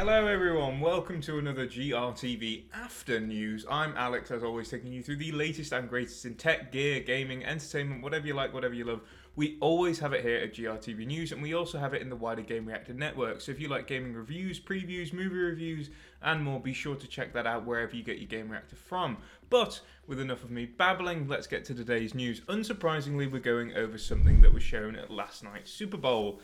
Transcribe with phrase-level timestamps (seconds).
[0.00, 0.80] Hello, everyone.
[0.80, 3.66] Welcome to another GRTV After News.
[3.70, 7.44] I'm Alex, as always, taking you through the latest and greatest in tech, gear, gaming,
[7.44, 9.02] entertainment, whatever you like, whatever you love.
[9.36, 12.16] We always have it here at GRTV News, and we also have it in the
[12.16, 13.42] wider Gamereactor network.
[13.42, 15.90] So if you like gaming reviews, previews, movie reviews,
[16.22, 19.18] and more, be sure to check that out wherever you get your Gamereactor from.
[19.50, 22.40] But with enough of me babbling, let's get to today's news.
[22.48, 26.40] Unsurprisingly, we're going over something that was shown at last night's Super Bowl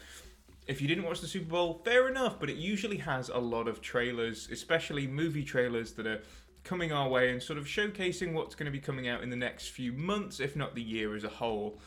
[0.67, 3.69] if you didn't watch the Super Bowl, fair enough, but it usually has a lot
[3.69, 6.23] of trailers, especially movie trailers that are
[6.65, 9.37] coming our way and sort of showcasing what's going to be coming out in the
[9.37, 11.79] next few months, if not the year as a whole.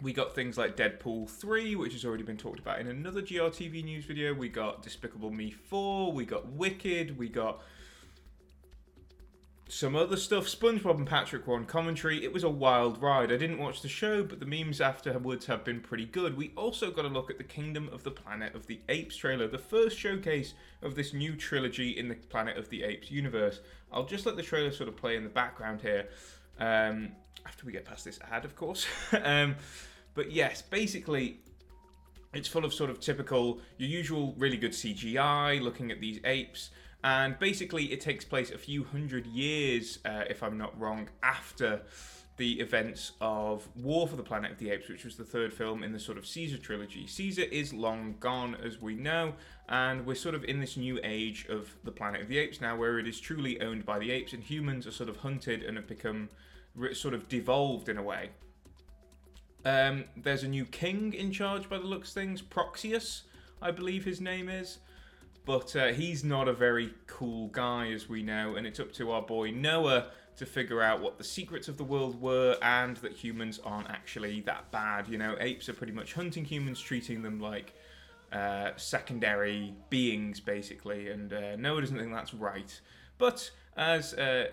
[0.00, 3.82] We got things like Deadpool 3, which has already been talked about in another GRTV
[3.82, 4.32] news video.
[4.32, 7.60] We got Despicable Me 4, we got Wicked, we got
[9.68, 10.46] some other stuff.
[10.46, 12.24] SpongeBob and Patrick were on commentary.
[12.24, 13.30] It was a wild ride.
[13.30, 16.36] I didn't watch the show, but the memes afterwards have been pretty good.
[16.36, 19.46] We also got a look at the Kingdom of the Planet of the Apes trailer,
[19.46, 23.60] the first showcase of this new trilogy in the Planet of the Apes universe.
[23.92, 26.08] I'll just let the trailer sort of play in the background here.
[26.58, 27.12] Um,
[27.46, 28.86] after we get past this ad, of course.
[29.22, 29.54] um,
[30.14, 31.40] but yes, basically,
[32.34, 36.70] it's full of sort of typical, your usual really good CGI, looking at these apes.
[37.04, 41.82] And basically, it takes place a few hundred years, uh, if I'm not wrong, after
[42.38, 45.82] the events of War for the Planet of the Apes, which was the third film
[45.82, 47.06] in the sort of Caesar trilogy.
[47.06, 49.34] Caesar is long gone, as we know,
[49.68, 52.76] and we're sort of in this new age of the Planet of the Apes now,
[52.76, 55.76] where it is truly owned by the apes, and humans are sort of hunted and
[55.76, 56.28] have become
[56.92, 58.30] sort of devolved in a way.
[59.64, 63.24] Um, there's a new king in charge by the looks things, Proximus,
[63.60, 64.78] I believe his name is.
[65.48, 69.12] But uh, he's not a very cool guy, as we know, and it's up to
[69.12, 73.12] our boy Noah to figure out what the secrets of the world were and that
[73.12, 75.08] humans aren't actually that bad.
[75.08, 77.72] You know, apes are pretty much hunting humans, treating them like
[78.30, 82.78] uh, secondary beings, basically, and uh, Noah doesn't think that's right.
[83.16, 84.48] But as uh,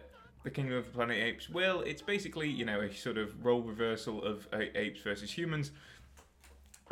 [0.46, 3.62] the Kingdom of the Planet Apes will, it's basically, you know, a sort of role
[3.64, 5.72] reversal of apes versus humans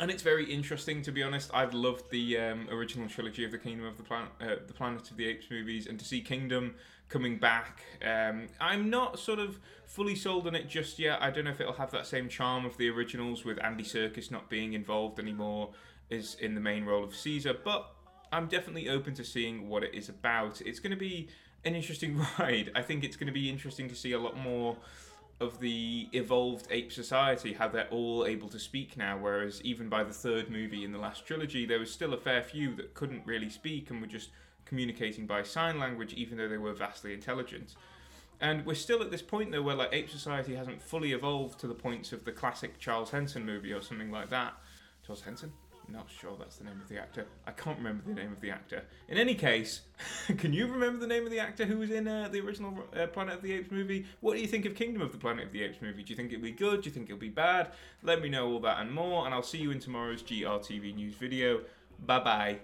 [0.00, 1.50] and it's very interesting to be honest.
[1.54, 5.10] I've loved the um, original trilogy of the Kingdom of the Planet, uh, the Planet
[5.10, 6.74] of the Apes movies, and to see Kingdom
[7.08, 11.22] coming back, um, I'm not sort of fully sold on it just yet.
[11.22, 14.30] I don't know if it'll have that same charm of the originals with Andy Serkis
[14.30, 15.70] not being involved anymore,
[16.10, 17.90] is in the main role of Caesar, but
[18.32, 20.60] I'm definitely open to seeing what it is about.
[20.62, 21.28] It's going to be
[21.64, 22.72] an interesting ride.
[22.74, 24.76] I think it's going to be interesting to see a lot more
[25.44, 30.02] of the evolved ape society, how they're all able to speak now, whereas even by
[30.02, 33.24] the third movie in the last trilogy, there was still a fair few that couldn't
[33.26, 34.30] really speak and were just
[34.64, 37.74] communicating by sign language, even though they were vastly intelligent.
[38.40, 41.66] And we're still at this point though where like ape society hasn't fully evolved to
[41.66, 44.54] the points of the classic Charles Henson movie or something like that.
[45.06, 45.52] Charles Henson?
[45.88, 47.26] Not sure that's the name of the actor.
[47.46, 48.84] I can't remember the name of the actor.
[49.08, 49.82] In any case,
[50.38, 53.06] can you remember the name of the actor who was in uh, the original uh,
[53.08, 54.06] Planet of the Apes movie?
[54.20, 56.02] What do you think of Kingdom of the Planet of the Apes movie?
[56.02, 56.82] Do you think it'll be good?
[56.82, 57.72] Do you think it'll be bad?
[58.02, 61.14] Let me know all that and more, and I'll see you in tomorrow's GRTV news
[61.14, 61.60] video.
[61.98, 62.58] Bye bye.